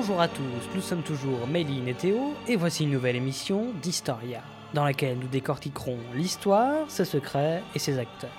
Bonjour 0.00 0.22
à 0.22 0.28
tous, 0.28 0.74
nous 0.74 0.80
sommes 0.80 1.02
toujours 1.02 1.46
Méline 1.46 1.86
et 1.86 1.92
Théo, 1.92 2.34
et 2.48 2.56
voici 2.56 2.84
une 2.84 2.90
nouvelle 2.90 3.16
émission 3.16 3.66
d'Historia, 3.82 4.40
dans 4.72 4.82
laquelle 4.82 5.18
nous 5.18 5.28
décortiquerons 5.28 5.98
l'histoire, 6.14 6.90
ses 6.90 7.04
secrets 7.04 7.62
et 7.74 7.78
ses 7.78 7.98
acteurs. 7.98 8.30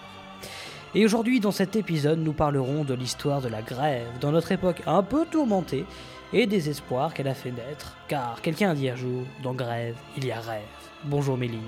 Et 0.96 1.06
aujourd'hui, 1.06 1.40
dans 1.40 1.52
cet 1.52 1.76
épisode, 1.76 2.18
nous 2.18 2.34
parlerons 2.34 2.84
de 2.84 2.96
l'histoire 2.96 3.42
de 3.42 3.48
la 3.48 3.62
grève, 3.62 4.08
dans 4.20 4.32
notre 4.32 4.52
époque 4.52 4.82
un 4.88 5.04
peu 5.04 5.24
tourmentée, 5.28 5.86
et 6.34 6.48
des 6.48 6.68
espoirs 6.68 7.14
qu'elle 7.14 7.28
a 7.28 7.36
fait 7.36 7.52
naître, 7.52 7.96
car 8.08 8.42
quelqu'un 8.42 8.72
a 8.72 8.74
dit 8.74 8.90
un 8.90 8.96
jour, 8.96 9.22
dans 9.44 9.54
grève, 9.54 9.96
il 10.18 10.26
y 10.26 10.32
a 10.32 10.40
rêve. 10.40 10.64
Bonjour 11.04 11.38
Méline. 11.38 11.62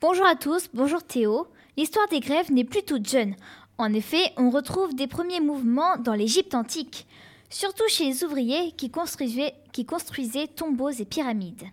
Bonjour 0.00 0.26
à 0.26 0.36
tous, 0.36 0.68
bonjour 0.72 1.02
Théo. 1.02 1.48
L'histoire 1.76 2.06
des 2.08 2.20
grèves 2.20 2.52
n'est 2.52 2.64
plus 2.64 2.82
toute 2.82 3.08
jeune. 3.08 3.34
En 3.82 3.92
effet, 3.94 4.30
on 4.36 4.50
retrouve 4.50 4.94
des 4.94 5.08
premiers 5.08 5.40
mouvements 5.40 5.96
dans 5.96 6.14
l'Égypte 6.14 6.54
antique, 6.54 7.04
surtout 7.50 7.82
chez 7.88 8.04
les 8.04 8.22
ouvriers 8.22 8.70
qui 8.76 8.90
construisaient, 8.92 10.46
tombeaux 10.54 10.90
et 10.90 11.04
pyramides. 11.04 11.64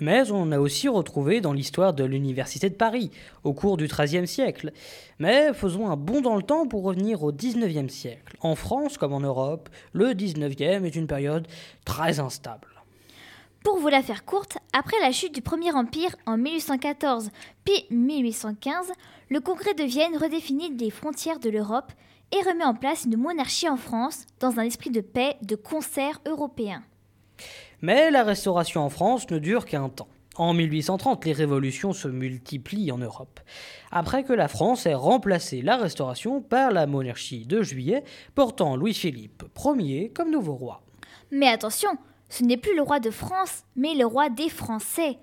Mais 0.00 0.32
on 0.32 0.50
a 0.50 0.58
aussi 0.58 0.88
retrouvé 0.88 1.40
dans 1.40 1.52
l'histoire 1.52 1.94
de 1.94 2.02
l'Université 2.02 2.70
de 2.70 2.74
Paris, 2.74 3.12
au 3.44 3.52
cours 3.52 3.76
du 3.76 3.86
XIIIe 3.86 4.26
siècle. 4.26 4.72
Mais 5.20 5.54
faisons 5.54 5.88
un 5.88 5.96
bond 5.96 6.22
dans 6.22 6.34
le 6.34 6.42
temps 6.42 6.66
pour 6.66 6.82
revenir 6.82 7.22
au 7.22 7.30
XIXe 7.30 7.94
siècle. 7.94 8.36
En 8.40 8.56
France 8.56 8.98
comme 8.98 9.12
en 9.12 9.20
Europe, 9.20 9.68
le 9.92 10.12
XIXe 10.12 10.84
est 10.84 10.96
une 10.96 11.06
période 11.06 11.46
très 11.84 12.18
instable. 12.18 12.66
Pour 13.64 13.78
vous 13.78 13.88
la 13.88 14.02
faire 14.02 14.26
courte, 14.26 14.58
après 14.74 15.00
la 15.00 15.10
chute 15.10 15.34
du 15.34 15.40
Premier 15.40 15.72
Empire 15.72 16.14
en 16.26 16.36
1814 16.36 17.30
puis 17.64 17.86
1815, 17.90 18.92
le 19.30 19.40
Congrès 19.40 19.72
de 19.72 19.84
Vienne 19.84 20.18
redéfinit 20.18 20.76
les 20.76 20.90
frontières 20.90 21.40
de 21.40 21.48
l'Europe 21.48 21.90
et 22.30 22.46
remet 22.46 22.64
en 22.64 22.74
place 22.74 23.06
une 23.06 23.16
monarchie 23.16 23.70
en 23.70 23.78
France 23.78 24.26
dans 24.38 24.60
un 24.60 24.64
esprit 24.64 24.90
de 24.90 25.00
paix, 25.00 25.36
de 25.40 25.56
concert 25.56 26.20
européen. 26.26 26.82
Mais 27.80 28.10
la 28.10 28.22
restauration 28.22 28.82
en 28.82 28.90
France 28.90 29.30
ne 29.30 29.38
dure 29.38 29.64
qu'un 29.64 29.88
temps. 29.88 30.08
En 30.36 30.52
1830, 30.52 31.24
les 31.24 31.32
révolutions 31.32 31.94
se 31.94 32.08
multiplient 32.08 32.92
en 32.92 32.98
Europe. 32.98 33.40
Après 33.90 34.24
que 34.24 34.34
la 34.34 34.48
France 34.48 34.84
ait 34.84 34.92
remplacé 34.92 35.62
la 35.62 35.78
restauration 35.78 36.42
par 36.42 36.70
la 36.70 36.86
monarchie 36.86 37.46
de 37.46 37.62
juillet, 37.62 38.04
portant 38.34 38.76
Louis-Philippe 38.76 39.44
Ier 39.78 40.10
comme 40.10 40.30
nouveau 40.30 40.54
roi. 40.54 40.82
Mais 41.30 41.48
attention, 41.48 41.96
ce 42.28 42.42
n'est 42.44 42.56
plus 42.56 42.74
le 42.74 42.82
roi 42.82 43.00
de 43.00 43.10
France, 43.10 43.64
mais 43.76 43.94
le 43.94 44.06
roi 44.06 44.28
des 44.28 44.48
Français. 44.48 45.18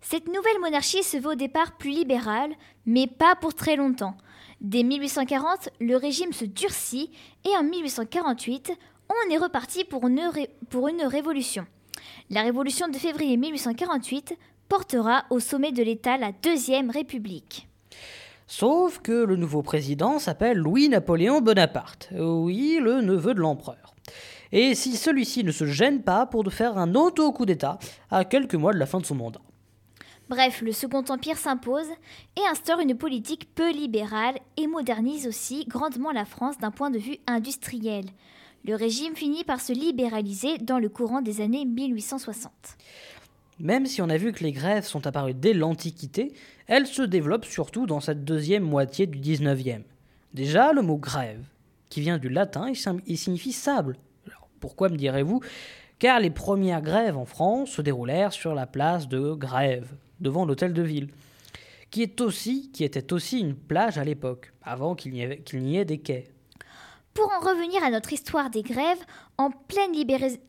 Cette 0.00 0.26
nouvelle 0.28 0.60
monarchie 0.60 1.02
se 1.02 1.16
veut 1.16 1.32
au 1.32 1.34
départ 1.34 1.76
plus 1.76 1.90
libérale, 1.90 2.52
mais 2.84 3.06
pas 3.06 3.34
pour 3.34 3.54
très 3.54 3.76
longtemps. 3.76 4.16
Dès 4.60 4.82
1840, 4.82 5.70
le 5.80 5.96
régime 5.96 6.32
se 6.32 6.44
durcit 6.44 7.10
et 7.44 7.56
en 7.56 7.62
1848, 7.62 8.72
on 9.08 9.30
est 9.30 9.38
reparti 9.38 9.84
pour 9.84 10.06
une, 10.06 10.20
pour 10.70 10.88
une 10.88 11.02
révolution. 11.02 11.66
La 12.30 12.42
révolution 12.42 12.88
de 12.88 12.96
février 12.96 13.36
1848 13.36 14.36
portera 14.68 15.24
au 15.30 15.40
sommet 15.40 15.72
de 15.72 15.82
l'État 15.82 16.16
la 16.16 16.32
Deuxième 16.32 16.90
République. 16.90 17.68
Sauf 18.46 19.00
que 19.00 19.24
le 19.24 19.36
nouveau 19.36 19.62
président 19.62 20.18
s'appelle 20.18 20.58
Louis-Napoléon 20.58 21.40
Bonaparte, 21.40 22.10
oui, 22.12 22.78
le 22.80 23.00
neveu 23.00 23.34
de 23.34 23.40
l'empereur 23.40 23.94
et 24.56 24.74
si 24.74 24.96
celui-ci 24.96 25.44
ne 25.44 25.52
se 25.52 25.66
gêne 25.66 26.00
pas 26.00 26.24
pour 26.24 26.42
de 26.42 26.48
faire 26.48 26.78
un 26.78 26.94
autre 26.94 27.28
coup 27.28 27.44
d'État 27.44 27.78
à 28.10 28.24
quelques 28.24 28.54
mois 28.54 28.72
de 28.72 28.78
la 28.78 28.86
fin 28.86 29.00
de 29.00 29.04
son 29.04 29.14
mandat. 29.14 29.42
Bref, 30.30 30.62
le 30.62 30.72
Second 30.72 31.04
Empire 31.10 31.36
s'impose 31.36 31.90
et 32.36 32.46
instaure 32.50 32.80
une 32.80 32.96
politique 32.96 33.54
peu 33.54 33.70
libérale 33.70 34.38
et 34.56 34.66
modernise 34.66 35.26
aussi 35.26 35.66
grandement 35.68 36.10
la 36.10 36.24
France 36.24 36.56
d'un 36.56 36.70
point 36.70 36.88
de 36.88 36.98
vue 36.98 37.18
industriel. 37.26 38.06
Le 38.64 38.74
régime 38.74 39.14
finit 39.14 39.44
par 39.44 39.60
se 39.60 39.74
libéraliser 39.74 40.56
dans 40.56 40.78
le 40.78 40.88
courant 40.88 41.20
des 41.20 41.42
années 41.42 41.66
1860. 41.66 42.50
Même 43.60 43.84
si 43.84 44.00
on 44.00 44.08
a 44.08 44.16
vu 44.16 44.32
que 44.32 44.42
les 44.42 44.52
grèves 44.52 44.86
sont 44.86 45.06
apparues 45.06 45.34
dès 45.34 45.52
l'Antiquité, 45.52 46.32
elles 46.66 46.86
se 46.86 47.02
développent 47.02 47.44
surtout 47.44 47.84
dans 47.84 48.00
cette 48.00 48.24
deuxième 48.24 48.64
moitié 48.64 49.06
du 49.06 49.18
19e. 49.18 49.82
Déjà, 50.32 50.72
le 50.72 50.80
mot 50.80 50.96
grève, 50.96 51.44
qui 51.90 52.00
vient 52.00 52.16
du 52.16 52.30
latin, 52.30 52.72
il 53.06 53.18
signifie 53.18 53.52
sable, 53.52 53.98
pourquoi 54.60 54.88
me 54.88 54.96
direz-vous? 54.96 55.40
Car 55.98 56.20
les 56.20 56.30
premières 56.30 56.82
grèves 56.82 57.16
en 57.16 57.24
France 57.24 57.70
se 57.70 57.82
déroulèrent 57.82 58.32
sur 58.32 58.54
la 58.54 58.66
place 58.66 59.08
de 59.08 59.32
Grève, 59.32 59.94
devant 60.20 60.44
l'hôtel 60.44 60.72
de 60.72 60.82
ville, 60.82 61.08
qui, 61.90 62.02
était 62.02 63.12
aussi 63.12 63.40
une 63.40 63.54
plage 63.54 63.96
à 63.96 64.04
l'époque, 64.04 64.52
avant 64.62 64.94
qu'il 64.94 65.12
n'y, 65.12 65.76
ait, 65.78 65.84
des 65.84 65.98
quais. 65.98 66.28
Pour 67.14 67.32
en 67.32 67.40
revenir 67.40 67.82
à 67.82 67.90
notre 67.90 68.12
histoire 68.12 68.50
des 68.50 68.62
grèves, 68.62 69.02
en 69.38 69.50
pleine 69.50 69.92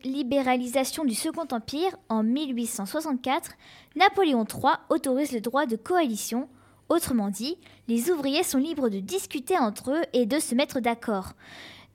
libéralisation 0.03 1.05
du 1.05 1.15
Second 1.15 1.47
Empire, 1.51 1.95
en 2.09 2.23
1864, 2.23 3.51
Napoléon 3.95 4.45
III 4.45 4.73
autorise 4.89 5.31
le 5.31 5.39
droit 5.39 5.65
de 5.65 5.77
coalition. 5.77 6.49
Autrement 6.89 7.29
dit, 7.29 7.57
les 7.87 8.09
ouvriers 8.09 8.43
sont 8.43 8.57
libres 8.57 8.89
de 8.89 8.99
discuter 8.99 9.57
entre 9.57 9.91
eux 9.91 10.01
et 10.11 10.25
de 10.25 10.39
se 10.39 10.55
mettre 10.55 10.81
d'accord. 10.81 11.33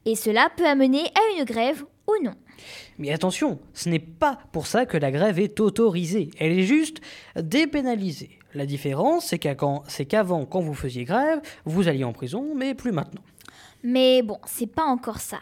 Et 0.06 0.16
cela 0.16 0.48
peut 0.56 0.66
amener 0.66 1.04
à 1.04 1.38
une 1.38 1.44
grève 1.44 1.84
ou 2.18 2.24
non? 2.24 2.34
Mais 2.98 3.12
attention, 3.12 3.58
ce 3.74 3.88
n'est 3.88 3.98
pas 3.98 4.38
pour 4.52 4.66
ça 4.66 4.86
que 4.86 4.96
la 4.96 5.10
grève 5.10 5.38
est 5.38 5.60
autorisée, 5.60 6.30
elle 6.38 6.52
est 6.52 6.64
juste 6.64 7.00
dépénalisée. 7.36 8.38
La 8.54 8.66
différence, 8.66 9.26
c'est 9.26 9.38
qu'avant, 9.38 10.44
quand 10.44 10.60
vous 10.60 10.74
faisiez 10.74 11.04
grève, 11.04 11.40
vous 11.64 11.88
alliez 11.88 12.04
en 12.04 12.12
prison, 12.12 12.54
mais 12.54 12.74
plus 12.74 12.92
maintenant. 12.92 13.22
Mais 13.82 14.22
bon, 14.22 14.38
c'est 14.46 14.66
pas 14.66 14.84
encore 14.84 15.20
ça. 15.20 15.38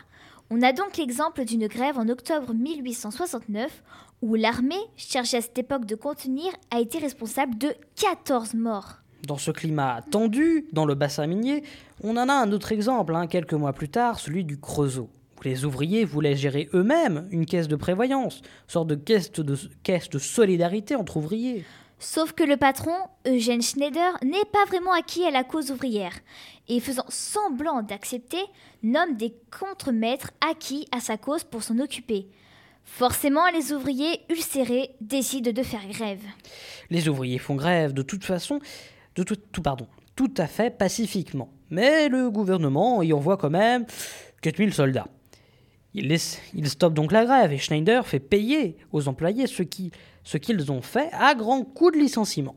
On 0.48 0.62
a 0.62 0.72
donc 0.72 0.96
l'exemple 0.96 1.44
d'une 1.44 1.66
grève 1.66 1.98
en 1.98 2.08
octobre 2.08 2.54
1869 2.54 3.82
où 4.22 4.34
l'armée, 4.34 4.80
chargée 4.96 5.38
à 5.38 5.40
cette 5.40 5.58
époque 5.58 5.86
de 5.86 5.94
contenir, 5.94 6.52
a 6.70 6.80
été 6.80 6.98
responsable 6.98 7.58
de 7.58 7.72
14 7.96 8.54
morts. 8.54 8.96
Dans 9.26 9.38
ce 9.38 9.50
climat 9.50 10.02
tendu, 10.10 10.66
dans 10.72 10.86
le 10.86 10.94
bassin 10.94 11.26
minier, 11.26 11.62
on 12.02 12.16
en 12.16 12.28
a 12.28 12.32
un 12.32 12.52
autre 12.52 12.72
exemple, 12.72 13.14
hein, 13.14 13.26
quelques 13.26 13.54
mois 13.54 13.72
plus 13.72 13.88
tard, 13.88 14.18
celui 14.18 14.44
du 14.44 14.58
Creusot 14.58 15.10
les 15.44 15.64
ouvriers 15.64 16.04
voulaient 16.04 16.36
gérer 16.36 16.68
eux-mêmes 16.74 17.28
une 17.30 17.46
caisse 17.46 17.68
de 17.68 17.76
prévoyance, 17.76 18.42
sorte 18.66 18.88
de 18.88 18.94
caisse 18.94 19.32
de, 19.32 19.56
caisse 19.82 20.08
de 20.08 20.18
solidarité 20.18 20.96
entre 20.96 21.16
ouvriers. 21.16 21.64
Sauf 21.98 22.32
que 22.32 22.42
le 22.42 22.56
patron, 22.56 22.94
Eugène 23.26 23.60
Schneider, 23.60 24.16
n'est 24.22 24.46
pas 24.50 24.64
vraiment 24.66 24.92
acquis 24.92 25.26
à 25.26 25.30
la 25.30 25.44
cause 25.44 25.70
ouvrière, 25.70 26.14
et 26.68 26.80
faisant 26.80 27.04
semblant 27.08 27.82
d'accepter, 27.82 28.42
nomme 28.82 29.16
des 29.16 29.34
contremaîtres 29.50 30.30
acquis 30.40 30.86
à 30.92 31.00
sa 31.00 31.18
cause 31.18 31.44
pour 31.44 31.62
s'en 31.62 31.78
occuper. 31.78 32.28
Forcément, 32.84 33.46
les 33.50 33.72
ouvriers 33.72 34.22
ulcérés 34.30 34.90
décident 35.00 35.52
de 35.52 35.62
faire 35.62 35.86
grève. 35.88 36.22
Les 36.88 37.08
ouvriers 37.08 37.38
font 37.38 37.54
grève 37.54 37.92
de 37.92 38.02
toute 38.02 38.24
façon, 38.24 38.60
de 39.14 39.22
tout, 39.22 39.36
tout, 39.36 39.62
pardon, 39.62 39.86
tout 40.16 40.32
à 40.38 40.46
fait 40.46 40.76
pacifiquement. 40.76 41.52
Mais 41.68 42.08
le 42.08 42.30
gouvernement 42.30 43.02
y 43.02 43.12
envoie 43.12 43.36
quand 43.36 43.50
même 43.50 43.84
4000 44.40 44.72
soldats. 44.72 45.06
Il, 45.94 46.68
stoppe 46.68 46.94
donc 46.94 47.10
la 47.10 47.24
grève 47.24 47.52
et 47.52 47.58
Schneider 47.58 48.06
fait 48.06 48.20
payer 48.20 48.76
aux 48.92 49.08
employés 49.08 49.46
ce 49.46 49.62
qu'ils 49.62 50.72
ont 50.72 50.82
fait 50.82 51.10
à 51.12 51.34
grands 51.34 51.64
coups 51.64 51.94
de 51.94 51.98
licenciement. 51.98 52.54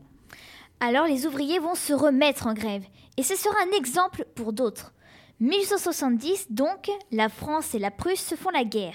Alors 0.80 1.06
les 1.06 1.26
ouvriers 1.26 1.58
vont 1.58 1.74
se 1.74 1.92
remettre 1.92 2.46
en 2.46 2.54
grève 2.54 2.84
et 3.16 3.22
ce 3.22 3.36
sera 3.36 3.54
un 3.66 3.76
exemple 3.76 4.24
pour 4.34 4.52
d'autres. 4.52 4.92
1870 5.40 6.46
donc, 6.50 6.90
la 7.10 7.28
France 7.28 7.74
et 7.74 7.80
la 7.80 7.90
Prusse 7.90 8.24
se 8.24 8.34
font 8.36 8.50
la 8.50 8.64
guerre. 8.64 8.94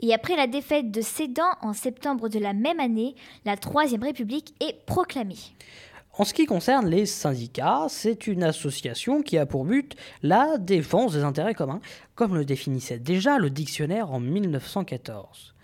Et 0.00 0.14
après 0.14 0.36
la 0.36 0.46
défaite 0.46 0.90
de 0.90 1.02
Sedan 1.02 1.50
en 1.60 1.72
septembre 1.72 2.28
de 2.28 2.38
la 2.38 2.52
même 2.52 2.80
année, 2.80 3.14
la 3.44 3.56
Troisième 3.56 4.02
République 4.02 4.54
est 4.60 4.84
proclamée. 4.86 5.38
En 6.16 6.22
ce 6.22 6.32
qui 6.32 6.46
concerne 6.46 6.88
les 6.88 7.06
syndicats, 7.06 7.86
c'est 7.88 8.28
une 8.28 8.44
association 8.44 9.20
qui 9.20 9.36
a 9.36 9.46
pour 9.46 9.64
but 9.64 9.96
la 10.22 10.58
défense 10.58 11.12
des 11.12 11.24
intérêts 11.24 11.54
communs, 11.54 11.80
comme 12.14 12.36
le 12.36 12.44
définissait 12.44 13.00
déjà 13.00 13.38
le 13.38 13.50
dictionnaire 13.50 14.12
en 14.12 14.20
1914. 14.20 15.54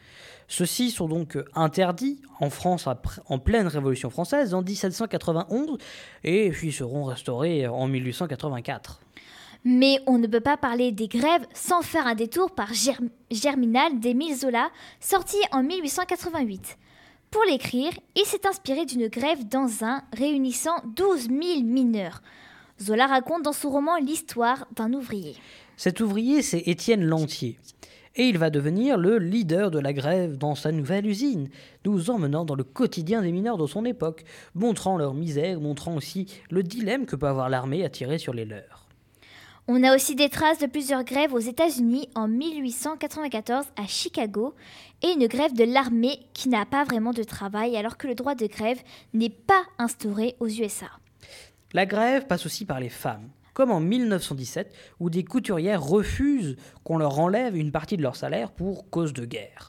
Ceux-ci 0.48 0.90
sont 0.90 1.06
donc 1.06 1.38
interdits 1.54 2.20
en 2.40 2.50
France 2.50 2.88
en 3.28 3.38
pleine 3.38 3.68
Révolution 3.68 4.10
française 4.10 4.52
en 4.52 4.62
1791 4.62 5.78
et 6.24 6.52
seront 6.72 7.04
restaurés 7.04 7.68
en 7.68 7.86
1884. 7.86 9.00
Mais 9.62 10.00
on 10.06 10.18
ne 10.18 10.26
peut 10.26 10.40
pas 10.40 10.56
parler 10.56 10.90
des 10.90 11.06
grèves 11.06 11.46
sans 11.54 11.82
faire 11.82 12.08
un 12.08 12.16
détour 12.16 12.50
par 12.50 12.70
Germinal 13.30 14.00
d'Émile 14.00 14.34
Zola, 14.34 14.70
sorti 14.98 15.36
en 15.52 15.62
1888. 15.62 16.76
Pour 17.30 17.44
l'écrire, 17.44 17.92
il 18.16 18.24
s'est 18.24 18.44
inspiré 18.44 18.86
d'une 18.86 19.06
grève 19.06 19.46
dans 19.48 19.84
un 19.84 20.02
réunissant 20.12 20.74
12 20.96 21.28
000 21.28 21.62
mineurs. 21.62 22.22
Zola 22.82 23.06
raconte 23.06 23.44
dans 23.44 23.52
son 23.52 23.70
roman 23.70 23.98
l'histoire 23.98 24.66
d'un 24.74 24.92
ouvrier. 24.92 25.36
Cet 25.76 26.00
ouvrier, 26.00 26.42
c'est 26.42 26.66
Étienne 26.66 27.04
Lantier. 27.04 27.56
Et 28.16 28.24
il 28.24 28.36
va 28.36 28.50
devenir 28.50 28.98
le 28.98 29.18
leader 29.18 29.70
de 29.70 29.78
la 29.78 29.92
grève 29.92 30.38
dans 30.38 30.56
sa 30.56 30.72
nouvelle 30.72 31.06
usine, 31.06 31.50
nous 31.84 32.10
emmenant 32.10 32.44
dans 32.44 32.56
le 32.56 32.64
quotidien 32.64 33.22
des 33.22 33.30
mineurs 33.30 33.58
de 33.58 33.66
son 33.68 33.84
époque, 33.84 34.24
montrant 34.56 34.96
leur 34.96 35.14
misère, 35.14 35.60
montrant 35.60 35.94
aussi 35.94 36.26
le 36.50 36.64
dilemme 36.64 37.06
que 37.06 37.14
peut 37.14 37.28
avoir 37.28 37.48
l'armée 37.48 37.84
à 37.84 37.90
tirer 37.90 38.18
sur 38.18 38.34
les 38.34 38.44
leurs. 38.44 38.89
On 39.72 39.84
a 39.84 39.94
aussi 39.94 40.16
des 40.16 40.28
traces 40.28 40.58
de 40.58 40.66
plusieurs 40.66 41.04
grèves 41.04 41.32
aux 41.32 41.38
États-Unis 41.38 42.08
en 42.16 42.26
1894 42.26 43.66
à 43.76 43.86
Chicago 43.86 44.52
et 45.00 45.12
une 45.12 45.28
grève 45.28 45.52
de 45.52 45.62
l'armée 45.62 46.18
qui 46.34 46.48
n'a 46.48 46.66
pas 46.66 46.82
vraiment 46.82 47.12
de 47.12 47.22
travail 47.22 47.76
alors 47.76 47.96
que 47.96 48.08
le 48.08 48.16
droit 48.16 48.34
de 48.34 48.48
grève 48.48 48.80
n'est 49.14 49.30
pas 49.30 49.62
instauré 49.78 50.34
aux 50.40 50.48
USA. 50.48 50.90
La 51.72 51.86
grève 51.86 52.26
passe 52.26 52.46
aussi 52.46 52.64
par 52.64 52.80
les 52.80 52.88
femmes, 52.88 53.28
comme 53.60 53.72
en 53.72 53.80
1917 53.80 54.72
où 55.00 55.10
des 55.10 55.22
couturières 55.22 55.82
refusent 55.82 56.56
qu'on 56.82 56.96
leur 56.96 57.18
enlève 57.18 57.58
une 57.58 57.72
partie 57.72 57.98
de 57.98 58.02
leur 58.02 58.16
salaire 58.16 58.52
pour 58.52 58.88
cause 58.88 59.12
de 59.12 59.26
guerre. 59.26 59.68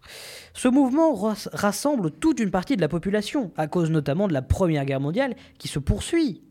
Ce 0.54 0.70
mouvement 0.70 1.14
rassemble 1.52 2.10
toute 2.10 2.40
une 2.40 2.52
partie 2.52 2.78
de 2.78 2.82
la 2.82 2.88
population, 2.88 3.52
à 3.58 3.68
cause 3.68 3.92
notamment 3.92 4.30
de 4.30 4.34
la 4.34 4.42
Première 4.42 4.86
Guerre 4.86 5.02
mondiale 5.02 5.36
qui 5.58 5.68
se 5.68 5.78
poursuit. 5.78 6.42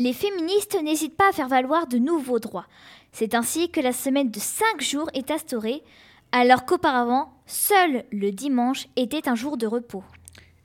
Les 0.00 0.12
féministes 0.12 0.76
n'hésitent 0.82 1.16
pas 1.16 1.28
à 1.28 1.32
faire 1.32 1.46
valoir 1.46 1.86
de 1.86 1.98
nouveaux 1.98 2.40
droits. 2.40 2.66
C'est 3.12 3.36
ainsi 3.36 3.70
que 3.70 3.80
la 3.80 3.92
semaine 3.92 4.32
de 4.32 4.40
5 4.40 4.80
jours 4.80 5.08
est 5.14 5.30
instaurée, 5.30 5.84
alors 6.32 6.64
qu'auparavant, 6.64 7.30
seul 7.46 8.06
le 8.10 8.32
dimanche 8.32 8.88
était 8.96 9.28
un 9.28 9.36
jour 9.36 9.56
de 9.56 9.68
repos. 9.68 10.02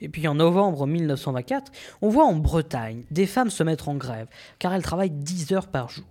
Et 0.01 0.09
puis 0.09 0.27
en 0.27 0.33
novembre 0.33 0.87
1924, 0.87 1.71
on 2.01 2.09
voit 2.09 2.25
en 2.25 2.37
Bretagne 2.37 3.03
des 3.11 3.27
femmes 3.27 3.51
se 3.51 3.61
mettre 3.61 3.87
en 3.87 3.93
grève, 3.93 4.29
car 4.57 4.73
elles 4.73 4.81
travaillent 4.81 5.11
10 5.11 5.53
heures 5.53 5.67
par 5.67 5.89
jour. 5.89 6.05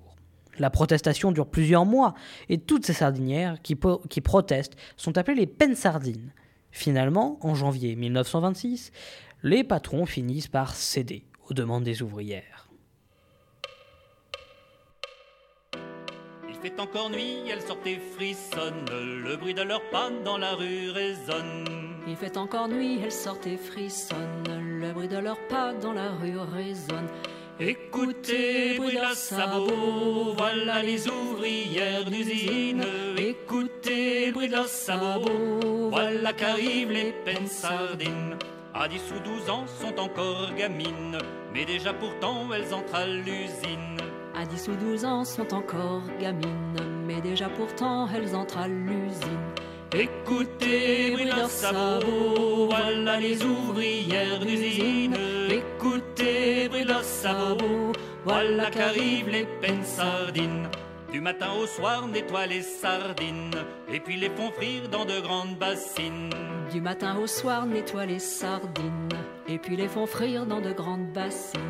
La 0.58 0.70
protestation 0.70 1.32
dure 1.32 1.46
plusieurs 1.46 1.86
mois, 1.86 2.14
et 2.48 2.58
toutes 2.58 2.86
ces 2.86 2.92
sardinières 2.92 3.60
qui, 3.62 3.76
qui 4.08 4.20
protestent 4.20 4.76
sont 4.96 5.16
appelées 5.18 5.36
les 5.36 5.46
pensardines. 5.46 6.32
Finalement, 6.70 7.38
en 7.42 7.54
janvier 7.54 7.96
1926, 7.96 8.92
les 9.42 9.64
patrons 9.64 10.06
finissent 10.06 10.48
par 10.48 10.74
céder 10.74 11.24
aux 11.48 11.54
demandes 11.54 11.84
des 11.84 12.02
ouvrières. 12.02 12.62
fait 16.62 16.78
encore 16.80 17.10
nuit, 17.10 17.38
elles 17.50 17.60
sortent 17.60 17.86
et 17.88 17.98
frissonnent, 17.98 18.86
le 18.88 19.36
bruit 19.36 19.52
de 19.52 19.62
leurs 19.62 19.82
pas 19.90 20.10
dans 20.24 20.38
la 20.38 20.54
rue 20.54 20.90
résonne. 20.90 21.64
Il 22.06 22.14
fait 22.14 22.36
encore 22.36 22.68
nuit, 22.68 23.00
elles 23.02 23.10
sortent 23.10 23.48
et 23.48 23.56
frissonnent, 23.56 24.78
le 24.80 24.92
bruit 24.92 25.08
de 25.08 25.18
leurs 25.18 25.44
pas 25.48 25.72
dans 25.74 25.92
la 25.92 26.10
rue 26.12 26.38
résonne. 26.38 27.08
Écoutez, 27.64 28.76
bruit 28.76 28.96
de 28.96 29.14
sabot, 29.14 30.34
voilà 30.36 30.82
les 30.82 31.06
ouvrières 31.06 32.04
d'usine. 32.04 32.82
Écoutez, 33.16 34.32
bruit 34.32 34.48
de 34.48 34.64
sabot, 34.66 35.90
voilà 35.90 36.32
qu'arrivent 36.32 36.90
les 36.90 37.12
peines 37.24 37.46
sardines. 37.46 38.36
À 38.74 38.88
10 38.88 39.00
ou 39.14 39.20
12 39.20 39.50
ans 39.50 39.66
sont 39.80 39.96
encore 40.00 40.52
gamines, 40.56 41.18
mais 41.54 41.64
déjà 41.64 41.92
pourtant 41.92 42.52
elles 42.52 42.74
entrent 42.74 42.96
à 42.96 43.06
l'usine 43.06 43.98
à 44.34 44.44
10 44.44 44.68
ou 44.68 44.74
12 44.76 45.04
ans 45.04 45.24
sont 45.24 45.54
encore 45.54 46.02
gamines, 46.18 46.76
mais 47.06 47.20
déjà 47.20 47.48
pourtant 47.48 48.08
elles 48.12 48.34
entrent 48.34 48.58
à 48.58 48.66
l'usine. 48.66 49.52
Écoutez, 49.94 51.10
bruit 51.12 51.26
de 51.26 51.48
sabots, 51.48 52.66
voilà 52.70 53.20
les 53.20 53.44
ouvrières 53.44 54.40
d'usine. 54.40 55.16
Sabots, 57.22 57.92
voilà 58.24 58.68
qu'arrivent 58.68 59.28
les 59.28 59.46
peines 59.60 59.84
sardines. 59.84 60.68
Du 61.12 61.20
matin 61.20 61.52
au 61.52 61.66
soir, 61.68 62.08
nettoient 62.08 62.46
les 62.46 62.62
sardines, 62.62 63.54
et 63.92 64.00
puis 64.00 64.16
les 64.16 64.28
font 64.28 64.50
frire 64.50 64.88
dans 64.88 65.04
de 65.04 65.20
grandes 65.20 65.56
bassines. 65.56 66.30
Du 66.72 66.80
matin 66.80 67.16
au 67.22 67.28
soir, 67.28 67.64
nettoient 67.64 68.06
les 68.06 68.18
sardines, 68.18 69.08
et 69.48 69.58
puis 69.58 69.76
les 69.76 69.86
font 69.86 70.06
frire 70.06 70.46
dans 70.46 70.60
de 70.60 70.72
grandes 70.72 71.12
bassines. 71.12 71.60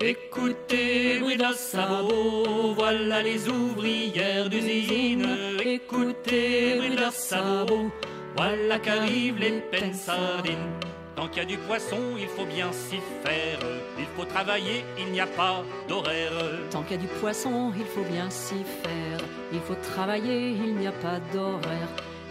Écoutez, 0.00 1.20
bruit 1.20 1.38
sabot, 1.54 2.74
voilà 2.74 3.22
les 3.22 3.48
ouvrières 3.48 4.48
d'usine. 4.48 5.28
Écoutez, 5.64 6.74
bruit 6.76 6.98
sabot, 7.12 7.92
voilà 8.36 8.80
qu'arrivent 8.80 9.38
les 9.38 9.60
peines 9.60 9.94
sardines. 9.94 10.74
Tant 11.18 11.26
qu'il 11.26 11.38
y 11.38 11.40
a 11.40 11.48
du 11.48 11.58
poisson, 11.58 11.96
il 12.16 12.28
faut 12.28 12.44
bien 12.44 12.70
s'y 12.70 12.98
faire. 13.24 13.58
Il 13.98 14.04
faut 14.16 14.24
travailler, 14.24 14.84
il 15.00 15.10
n'y 15.10 15.20
a 15.20 15.26
pas 15.26 15.64
d'horaire. 15.88 16.30
Tant 16.70 16.84
qu'il 16.84 16.92
y 16.92 16.98
a 17.00 17.02
du 17.02 17.08
poisson, 17.08 17.72
il 17.76 17.86
faut 17.86 18.08
bien 18.08 18.30
s'y 18.30 18.62
faire. 18.84 19.18
Il 19.52 19.58
faut 19.58 19.74
travailler, 19.74 20.50
il 20.50 20.76
n'y 20.76 20.86
a 20.86 20.92
pas 20.92 21.18
d'horaire. 21.32 21.88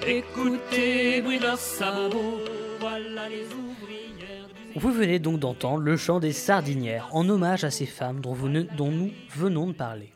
Écoutez, 0.08 1.22
bruit 1.22 1.38
de 1.38 1.58
sabot, 1.58 2.40
voilà 2.80 3.28
les 3.28 3.44
ouvrières. 3.48 4.48
Vous 4.78 4.94
venez 4.94 5.20
donc 5.20 5.40
d'entendre 5.42 5.84
le 5.84 5.98
chant 5.98 6.22
des 6.22 6.32
sardinières 6.32 7.10
en 7.12 7.28
hommage 7.28 7.66
à 7.66 7.72
ces 7.72 7.88
femmes 7.88 8.22
dont, 8.22 8.38
nous 8.38 9.12
venons 9.36 9.68
de 9.68 9.74
parler. 9.74 10.14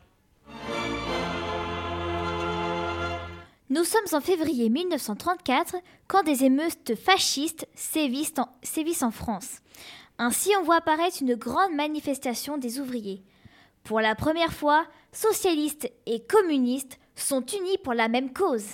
Nous 3.72 3.84
sommes 3.84 4.04
en 4.12 4.20
février 4.20 4.68
1934 4.68 5.76
quand 6.06 6.22
des 6.24 6.44
émeutes 6.44 6.94
fascistes 6.94 7.66
sévissent 7.74 8.34
en, 8.36 8.48
sévissent 8.62 9.02
en 9.02 9.10
France. 9.10 9.60
Ainsi, 10.18 10.50
on 10.60 10.62
voit 10.62 10.76
apparaître 10.76 11.22
une 11.22 11.36
grande 11.36 11.72
manifestation 11.74 12.58
des 12.58 12.80
ouvriers. 12.80 13.22
Pour 13.82 14.02
la 14.02 14.14
première 14.14 14.52
fois, 14.52 14.84
socialistes 15.10 15.90
et 16.04 16.20
communistes 16.20 16.98
sont 17.14 17.46
unis 17.46 17.78
pour 17.82 17.94
la 17.94 18.08
même 18.08 18.34
cause 18.34 18.66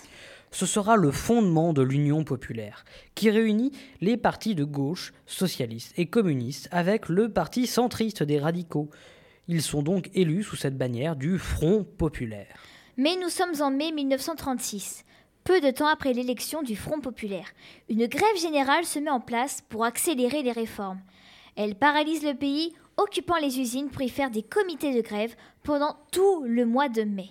ce 0.50 0.64
sera 0.64 0.96
le 0.96 1.10
fondement 1.10 1.74
de 1.74 1.82
l'Union 1.82 2.24
populaire, 2.24 2.86
qui 3.14 3.28
réunit 3.28 3.70
les 4.00 4.16
partis 4.16 4.54
de 4.54 4.64
gauche, 4.64 5.12
socialistes 5.26 5.92
et 5.98 6.06
communistes, 6.06 6.68
avec 6.72 7.10
le 7.10 7.30
parti 7.30 7.66
centriste 7.66 8.22
des 8.22 8.38
radicaux. 8.38 8.88
Ils 9.46 9.60
sont 9.60 9.82
donc 9.82 10.08
élus 10.14 10.44
sous 10.44 10.56
cette 10.56 10.78
bannière 10.78 11.16
du 11.16 11.38
Front 11.38 11.84
populaire. 11.84 12.56
Mais 13.00 13.14
nous 13.14 13.28
sommes 13.28 13.62
en 13.62 13.70
mai 13.70 13.92
1936, 13.92 15.04
peu 15.44 15.60
de 15.60 15.70
temps 15.70 15.86
après 15.86 16.12
l'élection 16.12 16.64
du 16.64 16.74
Front 16.74 17.00
populaire. 17.00 17.46
Une 17.88 18.08
grève 18.08 18.36
générale 18.42 18.84
se 18.84 18.98
met 18.98 19.08
en 19.08 19.20
place 19.20 19.62
pour 19.68 19.84
accélérer 19.84 20.42
les 20.42 20.50
réformes. 20.50 20.98
Elle 21.54 21.76
paralyse 21.76 22.24
le 22.24 22.34
pays, 22.34 22.74
occupant 22.96 23.36
les 23.36 23.60
usines 23.60 23.88
pour 23.88 24.02
y 24.02 24.08
faire 24.08 24.32
des 24.32 24.42
comités 24.42 24.92
de 24.92 25.00
grève 25.00 25.36
pendant 25.62 25.94
tout 26.10 26.42
le 26.44 26.66
mois 26.66 26.88
de 26.88 27.02
mai. 27.02 27.28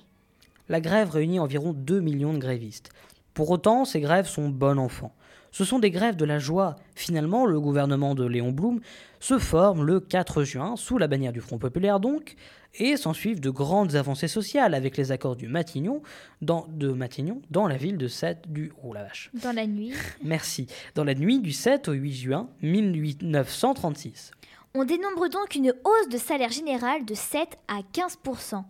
La 0.69 0.79
grève 0.79 1.09
réunit 1.09 1.41
environ 1.41 1.73
2 1.73 1.99
millions 1.99 2.33
de 2.33 2.39
grévistes. 2.39 2.89
Pour 3.33 3.49
autant, 3.49 3.83
ces 3.83 3.99
grèves 3.99 4.29
sont 4.29 4.47
bon 4.47 4.79
enfant. 4.79 5.11
Ce 5.51 5.65
sont 5.65 5.79
des 5.79 5.91
grèves 5.91 6.15
de 6.15 6.25
la 6.25 6.39
joie. 6.39 6.75
Finalement, 6.95 7.45
le 7.45 7.59
gouvernement 7.59 8.15
de 8.15 8.25
Léon 8.25 8.51
Blum 8.51 8.79
se 9.19 9.39
forme 9.39 9.85
le 9.85 9.99
4 9.99 10.43
juin, 10.43 10.75
sous 10.75 10.97
la 10.97 11.07
bannière 11.07 11.33
du 11.33 11.41
Front 11.41 11.57
populaire 11.57 11.99
donc, 11.99 12.35
et 12.75 12.97
s'ensuivent 12.97 13.39
de 13.39 13.49
grandes 13.49 13.95
avancées 13.95 14.27
sociales 14.27 14.73
avec 14.73 14.97
les 14.97 15.11
accords 15.11 15.35
du 15.35 15.47
Matignon, 15.47 16.01
dans, 16.41 16.67
de 16.69 16.89
Matignon, 16.89 17.41
dans 17.49 17.67
la 17.67 17.77
ville 17.77 17.97
de 17.97 18.07
7 18.07 18.51
du... 18.51 18.71
Oh 18.83 18.93
la 18.93 19.03
vache. 19.03 19.31
Dans 19.41 19.53
la 19.53 19.65
nuit. 19.65 19.93
Merci. 20.23 20.67
Dans 20.95 21.03
la 21.03 21.15
nuit 21.15 21.39
du 21.39 21.51
7 21.51 21.87
au 21.87 21.93
8 21.93 22.13
juin 22.13 22.49
1936. 22.61 24.31
On 24.75 24.83
dénombre 24.83 25.29
donc 25.29 25.55
une 25.55 25.73
hausse 25.83 26.09
de 26.09 26.17
salaire 26.17 26.51
général 26.51 27.05
de 27.05 27.15
7 27.15 27.57
à 27.67 27.79
15% 27.93 28.63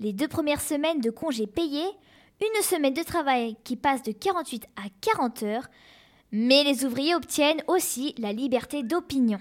Les 0.00 0.12
deux 0.12 0.28
premières 0.28 0.60
semaines 0.60 1.00
de 1.00 1.10
congés 1.10 1.46
payés 1.46 1.90
une 2.40 2.62
semaine 2.62 2.94
de 2.94 3.02
travail 3.02 3.56
qui 3.64 3.76
passe 3.76 4.02
de 4.02 4.12
48 4.12 4.64
à 4.76 4.88
40 5.00 5.42
heures, 5.42 5.68
mais 6.32 6.64
les 6.64 6.84
ouvriers 6.84 7.14
obtiennent 7.14 7.62
aussi 7.66 8.14
la 8.18 8.32
liberté 8.32 8.82
d'opinion. 8.82 9.38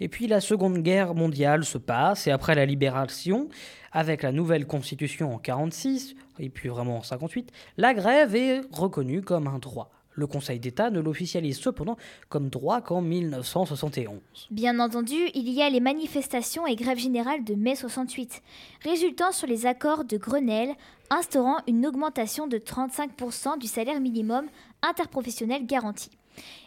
Et 0.00 0.08
puis 0.08 0.26
la 0.26 0.40
Seconde 0.40 0.78
Guerre 0.78 1.14
mondiale 1.14 1.64
se 1.64 1.78
passe, 1.78 2.26
et 2.26 2.30
après 2.30 2.54
la 2.54 2.66
libération, 2.66 3.48
avec 3.92 4.22
la 4.22 4.32
nouvelle 4.32 4.66
constitution 4.66 5.34
en 5.34 5.38
46, 5.38 6.16
et 6.40 6.48
puis 6.48 6.68
vraiment 6.68 6.98
en 6.98 7.02
58, 7.02 7.50
la 7.76 7.94
grève 7.94 8.34
est 8.34 8.60
reconnue 8.72 9.22
comme 9.22 9.46
un 9.46 9.58
droit. 9.58 9.90
Le 10.16 10.28
Conseil 10.28 10.60
d'État 10.60 10.90
ne 10.90 11.00
l'officialise 11.00 11.58
cependant 11.58 11.96
comme 12.28 12.48
droit 12.48 12.80
qu'en 12.80 13.00
1971. 13.00 14.20
Bien 14.50 14.78
entendu, 14.78 15.16
il 15.34 15.48
y 15.50 15.60
a 15.60 15.68
les 15.68 15.80
manifestations 15.80 16.66
et 16.66 16.76
grèves 16.76 16.98
générales 16.98 17.42
de 17.42 17.54
mai 17.54 17.74
68, 17.74 18.42
résultant 18.84 19.32
sur 19.32 19.48
les 19.48 19.66
accords 19.66 20.04
de 20.04 20.16
Grenelle 20.16 20.74
instaurant 21.10 21.58
une 21.66 21.86
augmentation 21.86 22.46
de 22.46 22.58
35% 22.58 23.58
du 23.58 23.66
salaire 23.66 24.00
minimum 24.00 24.46
interprofessionnel 24.82 25.66
garanti, 25.66 26.10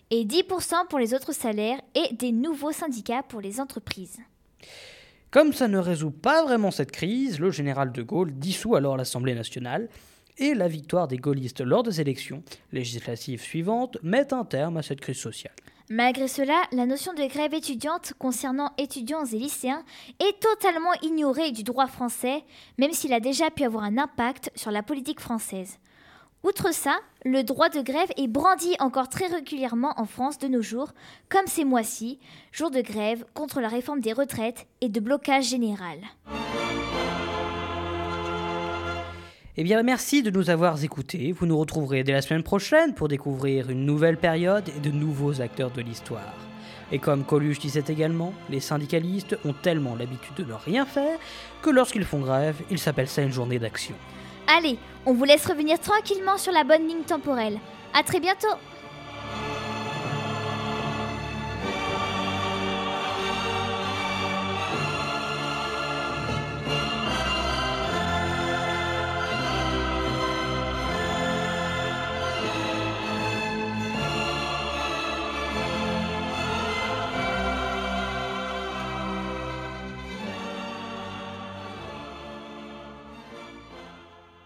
et 0.09 0.25
10% 0.25 0.87
pour 0.89 0.99
les 0.99 1.13
autres 1.13 1.33
salaires 1.33 1.81
et 1.95 2.13
des 2.13 2.31
nouveaux 2.31 2.71
syndicats 2.71 3.23
pour 3.23 3.41
les 3.41 3.59
entreprises. 3.59 4.19
Comme 5.29 5.53
ça 5.53 5.67
ne 5.67 5.77
résout 5.77 6.11
pas 6.11 6.43
vraiment 6.43 6.71
cette 6.71 6.91
crise, 6.91 7.39
le 7.39 7.51
général 7.51 7.91
de 7.91 8.01
Gaulle 8.01 8.31
dissout 8.31 8.75
alors 8.75 8.95
l'Assemblée 8.95 9.35
nationale 9.35 9.89
et 10.37 10.53
la 10.53 10.67
victoire 10.67 11.07
des 11.07 11.17
gaullistes 11.17 11.61
lors 11.61 11.83
des 11.83 11.99
élections 11.99 12.43
législatives 12.71 13.41
suivantes 13.41 13.97
met 14.03 14.33
un 14.33 14.45
terme 14.45 14.77
à 14.77 14.83
cette 14.83 15.01
crise 15.01 15.17
sociale. 15.17 15.53
Malgré 15.89 16.27
cela, 16.27 16.63
la 16.73 16.85
notion 16.85 17.13
de 17.13 17.25
grève 17.25 17.53
étudiante 17.53 18.11
concernant 18.19 18.71
étudiants 18.77 19.23
et 19.23 19.37
lycéens 19.37 19.83
est 20.19 20.37
totalement 20.37 20.91
ignorée 21.01 21.51
du 21.51 21.63
droit 21.63 21.87
français, 21.87 22.43
même 22.77 22.91
s'il 22.91 23.13
a 23.13 23.21
déjà 23.21 23.49
pu 23.49 23.63
avoir 23.63 23.85
un 23.85 23.97
impact 23.97 24.51
sur 24.53 24.69
la 24.69 24.83
politique 24.83 25.21
française. 25.21 25.77
Outre 26.43 26.73
ça, 26.73 26.99
le 27.23 27.41
droit 27.43 27.69
de 27.69 27.81
grève 27.81 28.11
est 28.17 28.27
brandi 28.27 28.75
encore 28.79 29.07
très 29.07 29.27
régulièrement 29.27 29.93
en 29.95 30.05
France 30.05 30.37
de 30.37 30.49
nos 30.49 30.61
jours, 30.61 30.91
comme 31.29 31.47
ces 31.47 31.63
mois-ci, 31.63 32.19
jours 32.51 32.69
de 32.69 32.81
grève 32.81 33.25
contre 33.33 33.61
la 33.61 33.69
réforme 33.69 34.01
des 34.01 34.13
retraites 34.13 34.67
et 34.81 34.89
de 34.89 34.99
blocage 34.99 35.45
général. 35.45 35.99
Eh 39.59 39.63
bien, 39.63 39.81
merci 39.81 40.21
de 40.21 40.29
nous 40.29 40.51
avoir 40.51 40.83
écoutés. 40.83 41.31
Vous 41.31 41.47
nous 41.47 41.57
retrouverez 41.57 42.03
dès 42.03 42.11
la 42.11 42.21
semaine 42.21 42.43
prochaine 42.43 42.93
pour 42.93 43.07
découvrir 43.07 43.71
une 43.71 43.87
nouvelle 43.87 44.17
période 44.17 44.69
et 44.69 44.79
de 44.79 44.91
nouveaux 44.91 45.41
acteurs 45.41 45.71
de 45.71 45.81
l'histoire. 45.81 46.35
Et 46.91 46.99
comme 46.99 47.25
Coluche 47.25 47.57
disait 47.57 47.83
également, 47.87 48.35
les 48.51 48.59
syndicalistes 48.59 49.35
ont 49.45 49.53
tellement 49.53 49.95
l'habitude 49.95 50.35
de 50.35 50.43
ne 50.43 50.53
rien 50.53 50.85
faire 50.85 51.17
que 51.63 51.71
lorsqu'ils 51.71 52.05
font 52.05 52.19
grève, 52.19 52.61
ils 52.69 52.77
s'appellent 52.77 53.07
ça 53.07 53.23
une 53.23 53.31
journée 53.31 53.57
d'action. 53.57 53.95
Allez, 54.45 54.77
on 55.07 55.13
vous 55.13 55.23
laisse 55.23 55.47
revenir 55.47 55.79
tranquillement 55.79 56.37
sur 56.37 56.51
la 56.51 56.63
bonne 56.63 56.87
ligne 56.87 57.01
temporelle. 57.01 57.57
À 57.99 58.03
très 58.03 58.19
bientôt 58.19 58.55